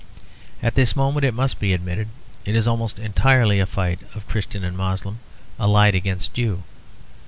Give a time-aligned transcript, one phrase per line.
[0.63, 2.07] At this moment, it must be admitted,
[2.43, 5.19] it is almost entirely a fight of Christian and Moslem
[5.59, 6.63] allied against Jew.